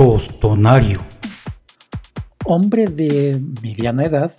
Tostonario. 0.00 1.04
Hombre 2.46 2.86
de 2.86 3.38
mediana 3.60 4.04
edad, 4.04 4.34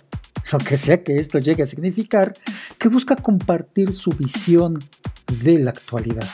lo 0.50 0.58
que 0.58 0.76
sea 0.76 1.04
que 1.04 1.18
esto 1.18 1.38
llegue 1.38 1.62
a 1.62 1.66
significar, 1.66 2.34
que 2.80 2.88
busca 2.88 3.14
compartir 3.14 3.92
su 3.92 4.10
visión 4.10 4.74
de 5.44 5.60
la 5.60 5.70
actualidad. 5.70 6.26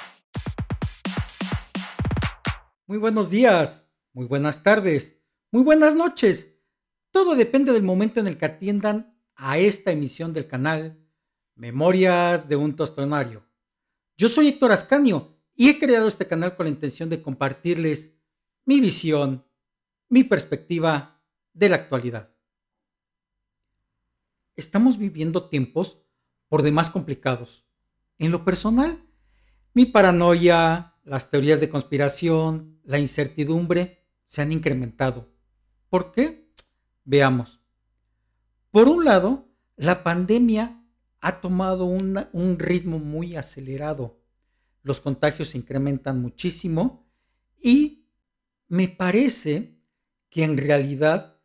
Muy 2.86 2.96
buenos 2.96 3.28
días, 3.28 3.90
muy 4.14 4.24
buenas 4.24 4.62
tardes, 4.62 5.20
muy 5.52 5.62
buenas 5.62 5.94
noches. 5.94 6.54
Todo 7.10 7.36
depende 7.36 7.74
del 7.74 7.82
momento 7.82 8.20
en 8.20 8.28
el 8.28 8.38
que 8.38 8.46
atiendan 8.46 9.14
a 9.36 9.58
esta 9.58 9.90
emisión 9.90 10.32
del 10.32 10.48
canal 10.48 11.06
Memorias 11.54 12.48
de 12.48 12.56
un 12.56 12.74
Tostonario. 12.76 13.44
Yo 14.16 14.30
soy 14.30 14.48
Héctor 14.48 14.72
Ascanio 14.72 15.36
y 15.54 15.68
he 15.68 15.78
creado 15.78 16.08
este 16.08 16.26
canal 16.26 16.56
con 16.56 16.64
la 16.64 16.70
intención 16.70 17.10
de 17.10 17.20
compartirles 17.20 18.17
mi 18.68 18.82
visión, 18.82 19.46
mi 20.10 20.24
perspectiva 20.24 21.22
de 21.54 21.70
la 21.70 21.76
actualidad. 21.76 22.34
Estamos 24.56 24.98
viviendo 24.98 25.48
tiempos 25.48 26.02
por 26.48 26.60
demás 26.60 26.90
complicados. 26.90 27.64
En 28.18 28.30
lo 28.30 28.44
personal, 28.44 29.02
mi 29.72 29.86
paranoia, 29.86 30.96
las 31.02 31.30
teorías 31.30 31.60
de 31.60 31.70
conspiración, 31.70 32.78
la 32.84 32.98
incertidumbre 32.98 34.04
se 34.24 34.42
han 34.42 34.52
incrementado. 34.52 35.32
¿Por 35.88 36.12
qué? 36.12 36.52
Veamos. 37.04 37.62
Por 38.70 38.90
un 38.90 39.06
lado, 39.06 39.48
la 39.76 40.04
pandemia 40.04 40.84
ha 41.22 41.40
tomado 41.40 41.86
un 41.86 42.58
ritmo 42.58 42.98
muy 42.98 43.34
acelerado. 43.34 44.20
Los 44.82 45.00
contagios 45.00 45.48
se 45.48 45.56
incrementan 45.56 46.20
muchísimo 46.20 47.10
y 47.62 47.97
me 48.68 48.88
parece 48.88 49.78
que 50.30 50.44
en 50.44 50.56
realidad 50.56 51.40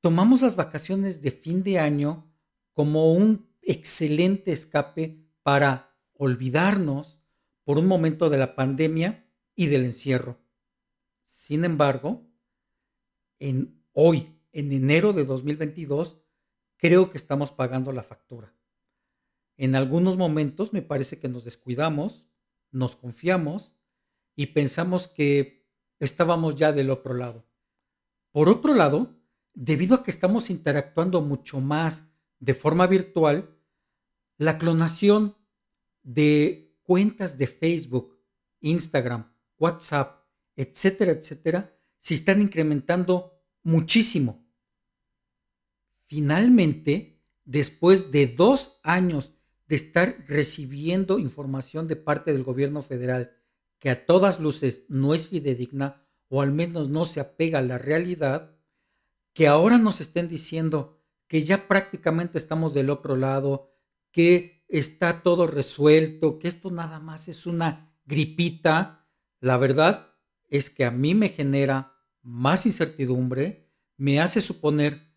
tomamos 0.00 0.42
las 0.42 0.56
vacaciones 0.56 1.20
de 1.20 1.30
fin 1.30 1.62
de 1.62 1.78
año 1.78 2.32
como 2.72 3.12
un 3.12 3.48
excelente 3.60 4.52
escape 4.52 5.24
para 5.42 5.96
olvidarnos 6.14 7.20
por 7.64 7.78
un 7.78 7.86
momento 7.86 8.30
de 8.30 8.38
la 8.38 8.54
pandemia 8.54 9.28
y 9.54 9.66
del 9.66 9.84
encierro. 9.84 10.40
Sin 11.24 11.64
embargo, 11.64 12.28
en 13.38 13.84
hoy, 13.92 14.38
en 14.52 14.72
enero 14.72 15.12
de 15.12 15.24
2022, 15.24 16.20
creo 16.76 17.10
que 17.10 17.18
estamos 17.18 17.52
pagando 17.52 17.92
la 17.92 18.02
factura. 18.02 18.54
En 19.56 19.74
algunos 19.74 20.16
momentos 20.16 20.72
me 20.72 20.82
parece 20.82 21.18
que 21.18 21.28
nos 21.28 21.44
descuidamos, 21.44 22.26
nos 22.70 22.96
confiamos 22.96 23.74
y 24.34 24.46
pensamos 24.46 25.08
que 25.08 25.61
estábamos 26.04 26.56
ya 26.56 26.72
del 26.72 26.90
otro 26.90 27.14
lado. 27.14 27.46
Por 28.32 28.48
otro 28.48 28.74
lado, 28.74 29.14
debido 29.54 29.94
a 29.94 30.02
que 30.02 30.10
estamos 30.10 30.50
interactuando 30.50 31.20
mucho 31.20 31.60
más 31.60 32.08
de 32.40 32.54
forma 32.54 32.86
virtual, 32.86 33.56
la 34.36 34.58
clonación 34.58 35.36
de 36.02 36.76
cuentas 36.82 37.38
de 37.38 37.46
Facebook, 37.46 38.18
Instagram, 38.60 39.32
WhatsApp, 39.58 40.24
etcétera, 40.56 41.12
etcétera, 41.12 41.78
se 42.00 42.14
están 42.14 42.40
incrementando 42.40 43.40
muchísimo. 43.62 44.44
Finalmente, 46.06 47.22
después 47.44 48.10
de 48.10 48.26
dos 48.26 48.80
años 48.82 49.34
de 49.68 49.76
estar 49.76 50.24
recibiendo 50.26 51.20
información 51.20 51.86
de 51.86 51.96
parte 51.96 52.32
del 52.32 52.42
gobierno 52.42 52.82
federal 52.82 53.36
que 53.82 53.90
a 53.90 54.06
todas 54.06 54.38
luces 54.38 54.84
no 54.86 55.12
es 55.12 55.26
fidedigna 55.26 56.06
o 56.28 56.40
al 56.40 56.52
menos 56.52 56.88
no 56.88 57.04
se 57.04 57.18
apega 57.18 57.58
a 57.58 57.62
la 57.62 57.78
realidad, 57.78 58.56
que 59.32 59.48
ahora 59.48 59.76
nos 59.76 60.00
estén 60.00 60.28
diciendo 60.28 61.02
que 61.26 61.42
ya 61.42 61.66
prácticamente 61.66 62.38
estamos 62.38 62.74
del 62.74 62.90
otro 62.90 63.16
lado, 63.16 63.74
que 64.12 64.64
está 64.68 65.24
todo 65.24 65.48
resuelto, 65.48 66.38
que 66.38 66.46
esto 66.46 66.70
nada 66.70 67.00
más 67.00 67.26
es 67.26 67.44
una 67.44 67.92
gripita, 68.04 69.08
la 69.40 69.56
verdad 69.56 70.14
es 70.48 70.70
que 70.70 70.84
a 70.84 70.92
mí 70.92 71.16
me 71.16 71.30
genera 71.30 71.96
más 72.22 72.66
incertidumbre, 72.66 73.68
me 73.96 74.20
hace 74.20 74.42
suponer 74.42 75.12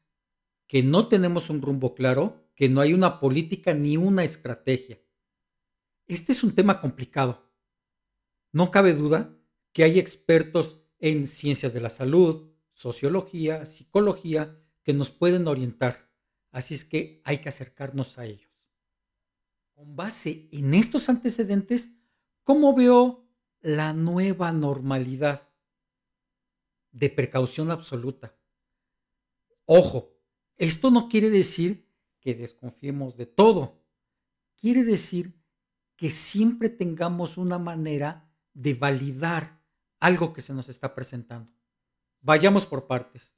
que 0.65 0.81
no 0.81 1.07
tenemos 1.07 1.51
un 1.51 1.61
rumbo 1.61 1.93
claro, 1.93 2.49
que 2.55 2.67
no 2.67 2.81
hay 2.81 2.95
una 2.95 3.19
política 3.19 3.75
ni 3.75 3.95
una 3.95 4.23
estrategia. 4.23 4.99
Este 6.07 6.31
es 6.31 6.43
un 6.43 6.55
tema 6.55 6.81
complicado 6.81 7.44
no 8.55 8.71
cabe 8.71 8.93
duda 8.93 9.37
que 9.73 9.83
hay 9.83 9.99
expertos 9.99 10.81
en 10.99 11.27
ciencias 11.27 11.73
de 11.73 11.81
la 11.81 11.89
salud, 11.89 12.53
sociología, 12.71 13.65
psicología, 13.65 14.57
que 14.81 14.93
nos 14.93 15.11
pueden 15.11 15.49
orientar. 15.49 16.09
Así 16.51 16.73
es 16.73 16.85
que 16.85 17.21
hay 17.25 17.39
que 17.39 17.49
acercarnos 17.49 18.17
a 18.17 18.25
ellos. 18.25 18.49
Con 19.73 19.97
base 19.97 20.47
en 20.53 20.73
estos 20.73 21.09
antecedentes, 21.09 21.89
¿cómo 22.45 22.73
veo 22.73 23.27
la 23.59 23.91
nueva 23.91 24.53
normalidad? 24.53 25.49
De 26.93 27.09
precaución 27.09 27.71
absoluta. 27.71 28.37
Ojo, 29.65 30.17
esto 30.55 30.91
no 30.91 31.09
quiere 31.09 31.29
decir 31.29 31.91
que 32.21 32.33
desconfiemos 32.33 33.17
de 33.17 33.25
todo. 33.25 33.83
Quiere 34.55 34.85
decir 34.85 35.43
que 35.97 36.09
siempre 36.09 36.69
tengamos 36.69 37.35
una 37.35 37.59
manera 37.59 38.24
de 38.55 38.73
validar 38.73 39.61
algo 39.99 40.33
que 40.33 40.41
se 40.41 40.53
nos 40.53 40.67
está 40.69 40.95
presentando. 40.95 41.51
Vayamos 42.21 42.65
por 42.65 42.87
partes. 42.87 43.35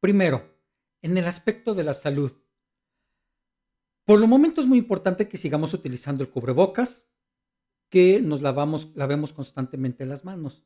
Primero, 0.00 0.58
en 1.02 1.16
el 1.16 1.26
aspecto 1.26 1.74
de 1.74 1.84
la 1.84 1.94
salud. 1.94 2.32
Por 4.04 4.20
el 4.20 4.28
momento 4.28 4.60
es 4.60 4.66
muy 4.66 4.78
importante 4.78 5.28
que 5.28 5.38
sigamos 5.38 5.72
utilizando 5.72 6.24
el 6.24 6.30
cubrebocas, 6.30 7.06
que 7.88 8.20
nos 8.20 8.42
lavamos, 8.42 8.94
lavemos 8.96 9.32
constantemente 9.32 10.04
las 10.04 10.24
manos. 10.24 10.64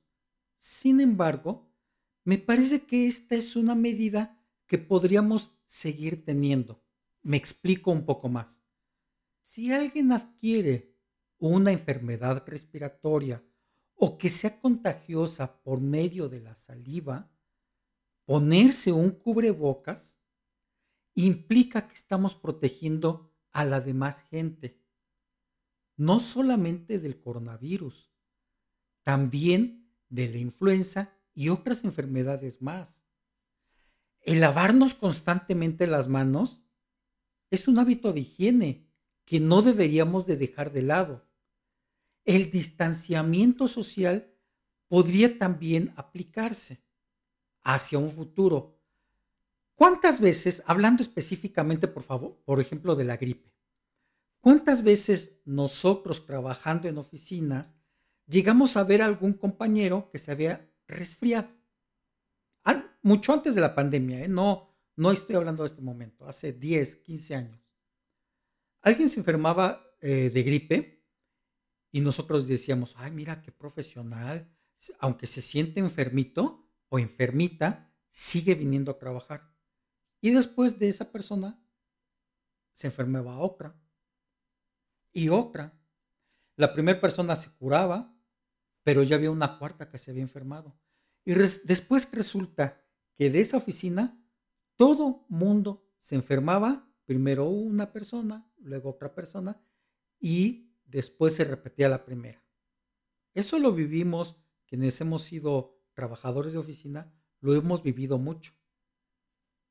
Sin 0.59 1.01
embargo, 1.01 1.71
me 2.25 2.39
parece 2.39 2.85
que 2.85 3.07
esta 3.07 3.35
es 3.35 3.57
una 3.57 3.75
medida 3.75 4.41
que 4.67 4.79
podríamos 4.79 5.53
seguir 5.67 6.25
teniendo. 6.25 6.83
Me 7.23 7.37
explico 7.37 7.91
un 7.91 8.05
poco 8.05 8.29
más. 8.29 8.61
Si 9.41 9.73
alguien 9.73 10.13
adquiere 10.13 10.98
una 11.39 11.73
enfermedad 11.73 12.45
respiratoria 12.47 13.43
o 13.95 14.19
que 14.19 14.31
sea 14.31 14.61
contagiosa 14.61 15.61
por 15.63 15.81
medio 15.81 16.29
de 16.29 16.41
la 16.41 16.55
saliva, 16.55 17.31
ponerse 18.25 18.93
un 18.93 19.11
cubrebocas 19.11 20.19
implica 21.15 21.89
que 21.89 21.95
estamos 21.95 22.35
protegiendo 22.35 23.33
a 23.51 23.65
la 23.65 23.81
demás 23.81 24.23
gente, 24.23 24.81
no 25.97 26.21
solamente 26.21 26.99
del 27.01 27.21
coronavirus, 27.21 28.13
también 29.03 29.91
de 30.09 30.29
la 30.29 30.39
influenza 30.39 31.13
y 31.35 31.49
otras 31.49 31.83
enfermedades 31.85 32.63
más. 32.63 33.03
El 34.21 34.41
lavarnos 34.41 34.95
constantemente 34.95 35.87
las 35.87 36.07
manos 36.07 36.63
es 37.51 37.67
un 37.67 37.79
hábito 37.79 38.13
de 38.13 38.21
higiene 38.21 38.89
que 39.25 39.41
no 39.41 39.63
deberíamos 39.63 40.27
de 40.27 40.37
dejar 40.37 40.73
de 40.73 40.83
lado 40.83 41.28
el 42.29 42.51
distanciamiento 42.51 43.67
social 43.69 44.31
podría 44.87 45.39
también 45.39 45.95
aplicarse 45.97 46.85
hacia 47.63 47.99
un 47.99 48.13
futuro. 48.13 48.79
¿Cuántas 49.75 50.21
veces, 50.21 50.63
hablando 50.67 51.03
específicamente, 51.03 51.89
por 51.89 52.03
favor, 52.03 52.37
por 52.45 52.61
ejemplo, 52.61 52.95
de 52.97 53.05
la 53.05 53.17
gripe, 53.17 53.55
cuántas 54.41 54.83
veces 54.83 55.41
nosotros 55.47 56.27
trabajando 56.27 56.87
en 56.87 56.99
oficinas 56.99 57.73
llegamos 58.27 58.77
a 58.77 58.85
ver 58.85 59.01
a 59.01 59.07
algún 59.07 59.33
compañero 59.33 60.11
que 60.13 60.19
se 60.19 60.31
había 60.31 60.71
resfriado? 60.87 61.49
mucho 63.01 63.33
antes 63.33 63.55
de 63.55 63.63
la 63.63 63.75
pandemia, 63.75 64.25
¿eh? 64.25 64.29
no, 64.29 64.77
no 64.97 65.13
estoy 65.13 65.37
hablando 65.37 65.63
de 65.63 65.69
este 65.69 65.81
momento, 65.81 66.29
hace 66.29 66.53
10, 66.53 66.97
15 66.97 67.35
años. 67.37 67.61
Alguien 68.83 69.09
se 69.09 69.21
enfermaba 69.21 69.83
eh, 70.03 70.31
de 70.35 70.43
gripe 70.43 70.98
y 71.91 72.01
nosotros 72.01 72.47
decíamos, 72.47 72.95
ay, 72.97 73.11
mira 73.11 73.43
qué 73.43 73.53
profesional, 73.53 74.49
aunque 74.99 75.27
se 75.27 75.43
siente 75.43 75.81
enfermito 75.81 76.69
o 76.89 76.99
enfermita, 76.99 77.93
sigue 78.11 78.55
viniendo 78.55 78.91
a 78.91 78.99
trabajar. 78.99 79.55
Y 80.21 80.31
después 80.31 80.79
de 80.79 80.89
esa 80.89 81.11
persona 81.11 81.63
se 82.73 82.89
enfermaba 82.89 83.39
otra 83.39 83.81
y 85.13 85.29
otra. 85.29 85.79
La 86.57 86.73
primera 86.73 87.01
persona 87.01 87.37
se 87.37 87.51
curaba, 87.51 88.15
pero 88.83 89.03
ya 89.03 89.17
había 89.17 89.31
una 89.31 89.59
cuarta 89.59 89.89
que 89.89 89.99
se 89.99 90.11
había 90.11 90.23
enfermado. 90.23 90.79
Y 91.25 91.35
después 91.35 92.11
resulta 92.13 92.85
que 93.15 93.31
de 93.31 93.41
esa 93.41 93.57
oficina 93.57 94.25
todo 94.77 95.27
mundo 95.29 95.89
se 95.99 96.15
enfermaba, 96.15 96.89
primero 97.05 97.49
una 97.49 97.93
persona, 97.93 98.51
luego 98.59 98.91
otra 98.91 99.15
persona, 99.15 99.61
y 100.21 100.68
después 100.89 101.35
se 101.35 101.45
repetía 101.45 101.89
la 101.89 102.05
primera. 102.05 102.45
Eso 103.35 103.59
lo 103.59 103.73
vivimos 103.73 104.37
quienes 104.67 105.01
hemos 105.01 105.23
sido 105.23 105.81
trabajadores 105.95 106.53
de 106.53 106.59
oficina 106.59 107.15
lo 107.41 107.55
hemos 107.55 107.83
vivido 107.83 108.19
mucho. 108.19 108.53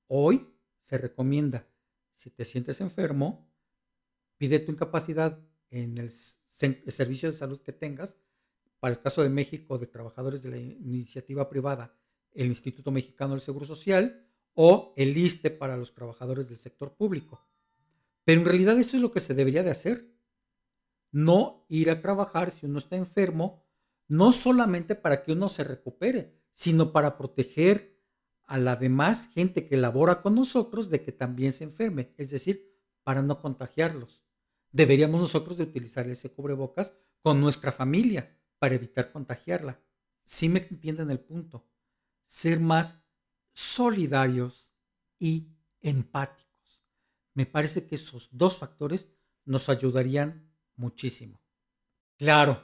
Hoy 0.07 0.47
se 0.81 0.97
recomienda, 0.97 1.67
si 2.13 2.29
te 2.29 2.45
sientes 2.45 2.79
enfermo, 2.81 3.51
pide 4.37 4.59
tu 4.59 4.71
incapacidad 4.71 5.39
en 5.69 5.97
el 5.97 6.09
servicio 6.09 7.31
de 7.31 7.37
salud 7.37 7.61
que 7.61 7.73
tengas. 7.73 8.17
Para 8.79 8.93
el 8.93 9.01
caso 9.01 9.23
de 9.23 9.29
México, 9.29 9.77
de 9.77 9.87
trabajadores 9.87 10.41
de 10.43 10.49
la 10.49 10.57
iniciativa 10.57 11.49
privada, 11.49 11.97
el 12.31 12.47
Instituto 12.47 12.91
Mexicano 12.91 13.33
del 13.33 13.41
Seguro 13.41 13.65
Social 13.65 14.27
o 14.53 14.93
el 14.95 15.17
ISTE 15.17 15.49
para 15.49 15.77
los 15.77 15.93
trabajadores 15.93 16.47
del 16.47 16.57
sector 16.57 16.95
público. 16.95 17.45
Pero 18.23 18.41
en 18.41 18.45
realidad 18.45 18.77
eso 18.79 18.97
es 18.97 19.01
lo 19.01 19.11
que 19.11 19.19
se 19.19 19.33
debería 19.33 19.63
de 19.63 19.71
hacer. 19.71 20.16
No 21.11 21.65
ir 21.69 21.89
a 21.89 22.01
trabajar 22.01 22.51
si 22.51 22.65
uno 22.65 22.79
está 22.79 22.95
enfermo, 22.95 23.63
no 24.07 24.31
solamente 24.31 24.95
para 24.95 25.23
que 25.23 25.33
uno 25.33 25.49
se 25.49 25.63
recupere, 25.63 26.33
sino 26.53 26.91
para 26.91 27.17
proteger 27.17 27.97
a 28.43 28.57
la 28.57 28.75
demás 28.75 29.27
gente 29.27 29.67
que 29.67 29.77
labora 29.77 30.21
con 30.21 30.35
nosotros 30.35 30.89
de 30.89 31.03
que 31.03 31.11
también 31.11 31.51
se 31.51 31.65
enferme, 31.65 32.13
es 32.17 32.29
decir, 32.29 32.73
para 33.03 33.21
no 33.21 33.41
contagiarlos. 33.41 34.23
Deberíamos 34.71 35.21
nosotros 35.21 35.57
de 35.57 35.63
utilizar 35.63 36.07
ese 36.07 36.31
cubrebocas 36.31 36.93
con 37.21 37.41
nuestra 37.41 37.71
familia 37.71 38.37
para 38.59 38.75
evitar 38.75 39.11
contagiarla. 39.11 39.79
Si 40.25 40.49
me 40.49 40.59
entienden 40.59 41.11
el 41.11 41.19
punto 41.19 41.67
ser 42.25 42.59
más 42.59 42.95
solidarios 43.53 44.71
y 45.19 45.53
empáticos. 45.81 46.83
Me 47.33 47.45
parece 47.45 47.87
que 47.87 47.95
esos 47.95 48.29
dos 48.31 48.57
factores 48.57 49.07
nos 49.45 49.69
ayudarían 49.69 50.46
muchísimo. 50.77 51.41
Claro, 52.17 52.61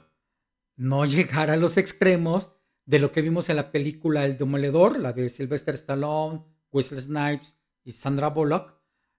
no 0.76 1.04
llegar 1.04 1.50
a 1.50 1.56
los 1.56 1.76
extremos 1.76 2.52
de 2.86 2.98
lo 2.98 3.12
que 3.12 3.22
vimos 3.22 3.48
en 3.48 3.56
la 3.56 3.70
película 3.70 4.24
El 4.24 4.38
Demoledor, 4.38 4.98
la 4.98 5.12
de 5.12 5.28
Sylvester 5.28 5.74
Stallone, 5.74 6.44
Wesley 6.70 7.00
Snipes 7.00 7.56
y 7.84 7.92
Sandra 7.92 8.28
Bullock, 8.28 8.74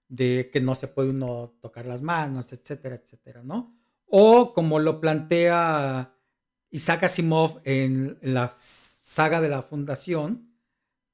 de 0.08 0.50
que 0.52 0.60
no 0.60 0.74
se 0.74 0.88
puede 0.88 1.10
uno 1.10 1.58
tocar 1.60 1.86
las 1.86 2.02
manos, 2.02 2.52
etcétera, 2.52 2.96
etcétera, 2.96 3.42
¿no? 3.42 3.76
O 4.06 4.52
como 4.52 4.78
lo 4.78 5.00
plantea 5.00 6.14
Isaac 6.70 7.04
Asimov 7.04 7.60
en 7.64 8.18
la 8.22 8.50
saga 8.52 9.40
de 9.40 9.48
la 9.48 9.62
fundación 9.62 10.52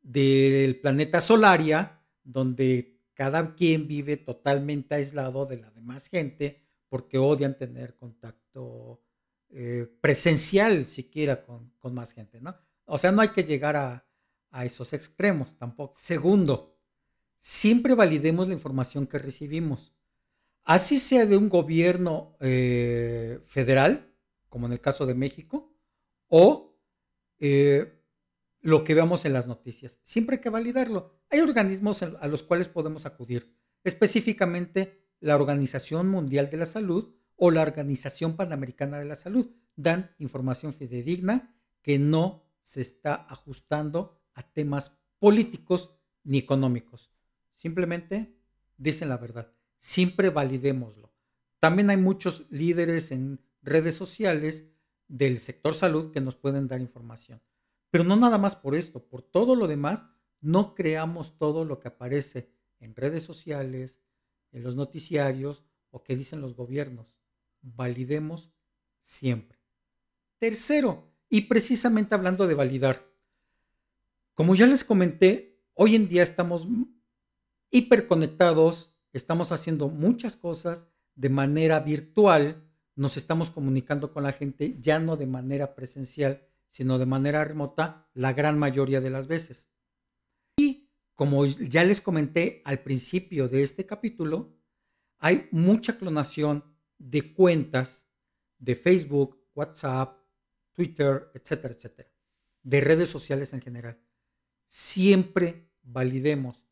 del 0.02 0.78
planeta 0.80 1.20
Solaria, 1.20 2.02
donde 2.22 3.00
cada 3.14 3.54
quien 3.54 3.86
vive 3.86 4.16
totalmente 4.16 4.94
aislado 4.94 5.46
de 5.46 5.58
la 5.58 5.70
demás 5.70 6.08
gente 6.08 6.62
porque 6.92 7.16
odian 7.16 7.56
tener 7.56 7.96
contacto 7.96 9.02
eh, 9.48 9.90
presencial 10.02 10.84
siquiera 10.84 11.42
con, 11.42 11.72
más 11.94 12.12
gente, 12.12 12.38
¿no? 12.38 12.54
O 12.84 12.98
sea, 12.98 13.10
no 13.12 13.22
hay 13.22 13.28
que 13.28 13.44
llegar 13.44 13.76
a, 13.76 14.06
a 14.50 14.66
esos 14.66 14.92
extremos 14.92 15.56
tampoco. 15.56 15.94
Segundo, 15.96 16.76
siempre 17.38 17.94
validemos 17.94 18.46
la 18.46 18.52
información 18.52 19.06
que 19.06 19.16
recibimos. 19.16 19.94
Así 20.64 21.00
sea 21.00 21.24
de 21.24 21.38
un 21.38 21.48
gobierno 21.48 22.36
eh, 22.40 23.40
federal, 23.46 24.12
como 24.50 24.66
en 24.66 24.72
el 24.74 24.80
caso 24.82 25.06
de 25.06 25.14
México, 25.14 25.74
o 26.28 26.78
eh, 27.38 28.02
lo 28.60 28.84
que 28.84 28.92
veamos 28.92 29.24
en 29.24 29.32
las 29.32 29.46
noticias. 29.46 29.98
Siempre 30.02 30.36
hay 30.36 30.42
que 30.42 30.50
validarlo. 30.50 31.22
Hay 31.30 31.40
organismos 31.40 32.02
a 32.02 32.28
los 32.28 32.42
cuales 32.42 32.68
podemos 32.68 33.06
acudir, 33.06 33.56
específicamente 33.82 35.01
la 35.22 35.36
Organización 35.36 36.08
Mundial 36.08 36.50
de 36.50 36.56
la 36.56 36.66
Salud 36.66 37.14
o 37.36 37.50
la 37.50 37.62
Organización 37.62 38.36
Panamericana 38.36 38.98
de 38.98 39.04
la 39.04 39.16
Salud. 39.16 39.50
Dan 39.76 40.10
información 40.18 40.74
fidedigna 40.74 41.56
que 41.80 41.98
no 41.98 42.44
se 42.60 42.80
está 42.80 43.14
ajustando 43.14 44.20
a 44.34 44.42
temas 44.42 44.92
políticos 45.18 45.96
ni 46.24 46.38
económicos. 46.38 47.10
Simplemente 47.54 48.36
dicen 48.76 49.08
la 49.08 49.16
verdad. 49.16 49.52
Siempre 49.78 50.30
validémoslo. 50.30 51.12
También 51.60 51.90
hay 51.90 51.96
muchos 51.96 52.46
líderes 52.50 53.12
en 53.12 53.40
redes 53.62 53.94
sociales 53.94 54.66
del 55.06 55.38
sector 55.38 55.74
salud 55.74 56.10
que 56.10 56.20
nos 56.20 56.34
pueden 56.34 56.66
dar 56.66 56.80
información. 56.80 57.40
Pero 57.90 58.02
no 58.02 58.16
nada 58.16 58.38
más 58.38 58.56
por 58.56 58.74
esto, 58.74 59.06
por 59.06 59.22
todo 59.22 59.54
lo 59.54 59.68
demás, 59.68 60.04
no 60.40 60.74
creamos 60.74 61.38
todo 61.38 61.64
lo 61.64 61.78
que 61.78 61.88
aparece 61.88 62.50
en 62.80 62.96
redes 62.96 63.22
sociales, 63.22 64.00
en 64.52 64.62
los 64.62 64.76
noticiarios 64.76 65.64
o 65.90 66.02
que 66.02 66.16
dicen 66.16 66.40
los 66.40 66.54
gobiernos. 66.54 67.14
Validemos 67.60 68.50
siempre. 69.00 69.58
Tercero, 70.38 71.12
y 71.28 71.42
precisamente 71.42 72.14
hablando 72.14 72.46
de 72.46 72.54
validar, 72.54 73.08
como 74.34 74.54
ya 74.54 74.66
les 74.66 74.84
comenté, 74.84 75.62
hoy 75.74 75.94
en 75.94 76.08
día 76.08 76.22
estamos 76.22 76.66
hiperconectados, 77.70 78.94
estamos 79.12 79.52
haciendo 79.52 79.88
muchas 79.88 80.36
cosas 80.36 80.88
de 81.14 81.28
manera 81.28 81.80
virtual, 81.80 82.64
nos 82.94 83.16
estamos 83.16 83.50
comunicando 83.50 84.12
con 84.12 84.22
la 84.22 84.32
gente 84.32 84.78
ya 84.80 84.98
no 84.98 85.16
de 85.16 85.26
manera 85.26 85.74
presencial, 85.74 86.46
sino 86.68 86.98
de 86.98 87.06
manera 87.06 87.44
remota 87.44 88.08
la 88.14 88.32
gran 88.32 88.58
mayoría 88.58 89.00
de 89.00 89.10
las 89.10 89.26
veces. 89.26 89.68
Como 91.14 91.46
ya 91.46 91.84
les 91.84 92.00
comenté 92.00 92.62
al 92.64 92.80
principio 92.80 93.48
de 93.48 93.62
este 93.62 93.86
capítulo, 93.86 94.56
hay 95.18 95.48
mucha 95.50 95.96
clonación 95.98 96.64
de 96.98 97.32
cuentas 97.32 98.08
de 98.58 98.74
Facebook, 98.74 99.38
WhatsApp, 99.54 100.18
Twitter, 100.72 101.30
etcétera, 101.34 101.74
etcétera, 101.74 102.10
de 102.62 102.80
redes 102.80 103.10
sociales 103.10 103.52
en 103.52 103.60
general. 103.60 104.00
Siempre 104.66 105.70
validemos. 105.82 106.66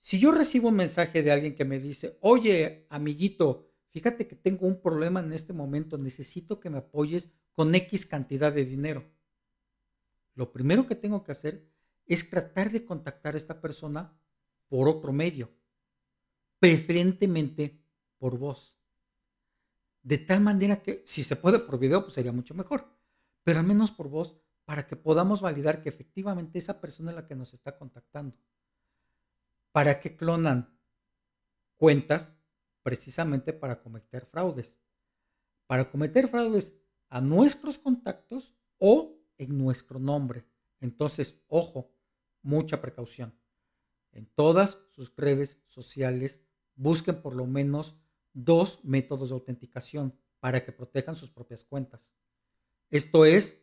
Si 0.00 0.18
yo 0.18 0.32
recibo 0.32 0.68
un 0.68 0.76
mensaje 0.76 1.22
de 1.22 1.32
alguien 1.32 1.54
que 1.54 1.64
me 1.64 1.78
dice, 1.78 2.18
oye, 2.20 2.86
amiguito, 2.90 3.72
fíjate 3.88 4.28
que 4.28 4.36
tengo 4.36 4.66
un 4.66 4.80
problema 4.80 5.20
en 5.20 5.32
este 5.32 5.52
momento, 5.52 5.98
necesito 5.98 6.60
que 6.60 6.70
me 6.70 6.78
apoyes 6.78 7.30
con 7.52 7.74
X 7.74 8.06
cantidad 8.06 8.52
de 8.52 8.64
dinero. 8.64 9.04
Lo 10.34 10.52
primero 10.52 10.86
que 10.86 10.94
tengo 10.94 11.24
que 11.24 11.32
hacer 11.32 11.67
es 12.08 12.28
tratar 12.28 12.70
de 12.70 12.84
contactar 12.84 13.34
a 13.34 13.36
esta 13.36 13.60
persona 13.60 14.18
por 14.68 14.88
otro 14.88 15.12
medio, 15.12 15.50
preferentemente 16.58 17.80
por 18.18 18.38
voz. 18.38 18.78
De 20.02 20.18
tal 20.18 20.40
manera 20.40 20.82
que 20.82 21.02
si 21.06 21.22
se 21.22 21.36
puede 21.36 21.58
por 21.58 21.78
video, 21.78 22.02
pues 22.02 22.14
sería 22.14 22.32
mucho 22.32 22.54
mejor, 22.54 22.88
pero 23.44 23.60
al 23.60 23.66
menos 23.66 23.92
por 23.92 24.08
voz 24.08 24.36
para 24.64 24.86
que 24.86 24.96
podamos 24.96 25.40
validar 25.40 25.82
que 25.82 25.88
efectivamente 25.88 26.58
esa 26.58 26.80
persona 26.80 27.10
es 27.10 27.16
la 27.16 27.26
que 27.26 27.36
nos 27.36 27.54
está 27.54 27.76
contactando. 27.78 28.36
¿Para 29.72 30.00
qué 30.00 30.16
clonan 30.16 30.76
cuentas? 31.76 32.38
precisamente 32.88 33.52
para 33.52 33.82
cometer 33.82 34.24
fraudes. 34.24 34.78
Para 35.66 35.90
cometer 35.90 36.26
fraudes 36.26 36.74
a 37.10 37.20
nuestros 37.20 37.76
contactos 37.76 38.54
o 38.78 39.14
en 39.36 39.58
nuestro 39.58 39.98
nombre. 39.98 40.46
Entonces, 40.80 41.38
ojo, 41.48 41.92
mucha 42.42 42.80
precaución. 42.80 43.38
En 44.12 44.26
todas 44.26 44.78
sus 44.90 45.14
redes 45.16 45.62
sociales 45.66 46.40
busquen 46.74 47.20
por 47.20 47.34
lo 47.34 47.46
menos 47.46 47.96
dos 48.32 48.84
métodos 48.84 49.28
de 49.28 49.34
autenticación 49.34 50.18
para 50.40 50.64
que 50.64 50.72
protejan 50.72 51.16
sus 51.16 51.30
propias 51.30 51.64
cuentas. 51.64 52.14
Esto 52.90 53.24
es 53.24 53.62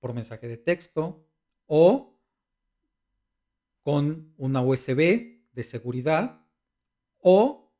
por 0.00 0.14
mensaje 0.14 0.48
de 0.48 0.56
texto 0.56 1.26
o 1.66 2.20
con 3.82 4.34
una 4.36 4.62
USB 4.62 5.46
de 5.52 5.62
seguridad 5.62 6.44
o 7.18 7.72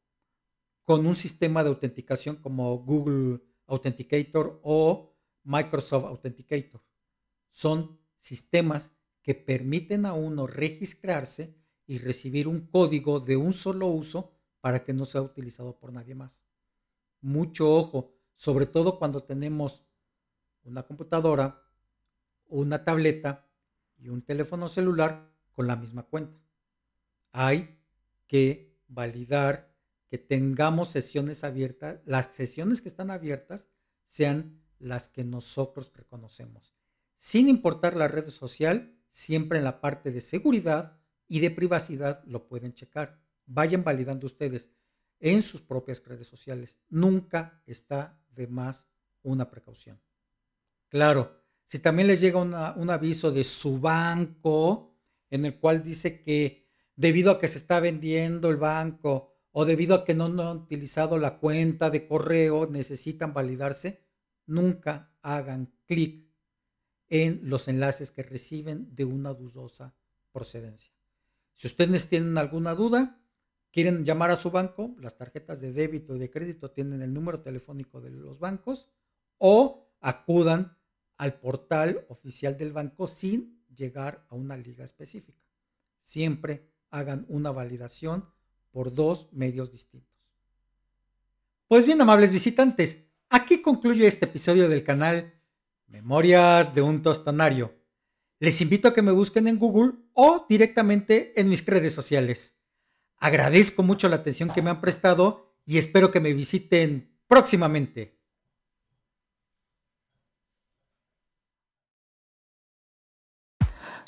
con 0.84 1.06
un 1.06 1.16
sistema 1.16 1.64
de 1.64 1.70
autenticación 1.70 2.36
como 2.36 2.78
Google 2.78 3.42
Authenticator 3.66 4.60
o 4.62 5.16
Microsoft 5.42 6.04
Authenticator. 6.04 6.80
Son 7.48 7.98
sistemas 8.18 8.95
que 9.26 9.34
permiten 9.34 10.06
a 10.06 10.12
uno 10.12 10.46
registrarse 10.46 11.56
y 11.84 11.98
recibir 11.98 12.46
un 12.46 12.60
código 12.68 13.18
de 13.18 13.36
un 13.36 13.52
solo 13.54 13.88
uso 13.88 14.30
para 14.60 14.84
que 14.84 14.92
no 14.92 15.04
sea 15.04 15.20
utilizado 15.20 15.80
por 15.80 15.92
nadie 15.92 16.14
más. 16.14 16.44
Mucho 17.20 17.74
ojo, 17.74 18.14
sobre 18.36 18.66
todo 18.66 19.00
cuando 19.00 19.24
tenemos 19.24 19.84
una 20.62 20.84
computadora, 20.84 21.60
una 22.46 22.84
tableta 22.84 23.48
y 23.98 24.10
un 24.10 24.22
teléfono 24.22 24.68
celular 24.68 25.28
con 25.54 25.66
la 25.66 25.74
misma 25.74 26.04
cuenta. 26.04 26.40
Hay 27.32 27.80
que 28.28 28.78
validar 28.86 29.74
que 30.06 30.18
tengamos 30.18 30.90
sesiones 30.90 31.42
abiertas, 31.42 32.00
las 32.04 32.32
sesiones 32.32 32.80
que 32.80 32.88
están 32.88 33.10
abiertas 33.10 33.66
sean 34.06 34.62
las 34.78 35.08
que 35.08 35.24
nosotros 35.24 35.92
reconocemos. 35.96 36.76
Sin 37.18 37.48
importar 37.48 37.96
la 37.96 38.06
red 38.06 38.28
social, 38.28 38.95
siempre 39.16 39.56
en 39.56 39.64
la 39.64 39.80
parte 39.80 40.12
de 40.12 40.20
seguridad 40.20 41.00
y 41.26 41.40
de 41.40 41.50
privacidad 41.50 42.22
lo 42.26 42.48
pueden 42.48 42.74
checar. 42.74 43.18
Vayan 43.46 43.82
validando 43.82 44.26
ustedes 44.26 44.68
en 45.20 45.42
sus 45.42 45.62
propias 45.62 46.04
redes 46.04 46.26
sociales. 46.26 46.78
Nunca 46.90 47.62
está 47.64 48.20
de 48.28 48.46
más 48.46 48.84
una 49.22 49.50
precaución. 49.50 49.98
Claro, 50.88 51.42
Si 51.68 51.80
también 51.80 52.06
les 52.06 52.20
llega 52.20 52.40
un 52.40 52.90
aviso 52.90 53.32
de 53.32 53.42
su 53.42 53.80
banco 53.80 54.94
en 55.30 55.44
el 55.46 55.58
cual 55.58 55.82
dice 55.82 56.22
que 56.22 56.68
debido 56.94 57.32
a 57.32 57.40
que 57.40 57.48
se 57.48 57.58
está 57.58 57.80
vendiendo 57.80 58.50
el 58.50 58.56
banco 58.56 59.34
o 59.50 59.64
debido 59.64 59.96
a 59.96 60.04
que 60.04 60.14
no, 60.14 60.28
no 60.28 60.48
han 60.48 60.58
utilizado 60.58 61.18
la 61.18 61.38
cuenta 61.38 61.90
de 61.90 62.06
correo, 62.06 62.68
necesitan 62.68 63.34
validarse, 63.34 64.04
nunca 64.46 65.16
hagan 65.22 65.74
clic 65.86 66.25
en 67.08 67.40
los 67.44 67.68
enlaces 67.68 68.10
que 68.10 68.22
reciben 68.22 68.94
de 68.94 69.04
una 69.04 69.32
dudosa 69.32 69.94
procedencia. 70.32 70.92
Si 71.54 71.66
ustedes 71.66 72.08
tienen 72.08 72.36
alguna 72.36 72.74
duda, 72.74 73.20
quieren 73.72 74.04
llamar 74.04 74.30
a 74.30 74.36
su 74.36 74.50
banco, 74.50 74.94
las 74.98 75.16
tarjetas 75.16 75.60
de 75.60 75.72
débito 75.72 76.16
y 76.16 76.18
de 76.18 76.30
crédito 76.30 76.70
tienen 76.70 77.02
el 77.02 77.12
número 77.12 77.40
telefónico 77.40 78.00
de 78.00 78.10
los 78.10 78.38
bancos 78.38 78.88
o 79.38 79.88
acudan 80.00 80.76
al 81.16 81.40
portal 81.40 82.04
oficial 82.08 82.56
del 82.56 82.72
banco 82.72 83.06
sin 83.06 83.64
llegar 83.74 84.26
a 84.28 84.34
una 84.34 84.56
liga 84.56 84.84
específica. 84.84 85.42
Siempre 86.02 86.70
hagan 86.90 87.26
una 87.28 87.50
validación 87.50 88.28
por 88.70 88.94
dos 88.94 89.32
medios 89.32 89.72
distintos. 89.72 90.16
Pues 91.68 91.86
bien, 91.86 92.00
amables 92.00 92.32
visitantes, 92.32 93.08
aquí 93.28 93.60
concluye 93.60 94.06
este 94.06 94.26
episodio 94.26 94.68
del 94.68 94.84
canal 94.84 95.35
Memorias 95.88 96.74
de 96.74 96.82
un 96.82 97.02
Tostonario. 97.02 97.74
Les 98.38 98.60
invito 98.60 98.88
a 98.88 98.94
que 98.94 99.02
me 99.02 99.12
busquen 99.12 99.48
en 99.48 99.58
Google 99.58 99.94
o 100.12 100.44
directamente 100.48 101.38
en 101.40 101.48
mis 101.48 101.64
redes 101.64 101.94
sociales. 101.94 102.56
Agradezco 103.18 103.82
mucho 103.82 104.08
la 104.08 104.16
atención 104.16 104.50
que 104.50 104.62
me 104.62 104.70
han 104.70 104.80
prestado 104.80 105.54
y 105.64 105.78
espero 105.78 106.10
que 106.10 106.20
me 106.20 106.34
visiten 106.34 107.16
próximamente. 107.28 108.18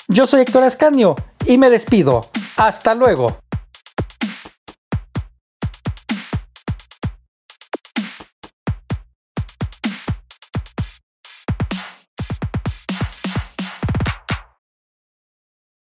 Yo 0.07 0.25
soy 0.25 0.41
Héctor 0.41 0.63
Ascanio 0.63 1.15
y 1.45 1.57
me 1.57 1.69
despido. 1.69 2.21
Hasta 2.57 2.95
luego. 2.95 3.39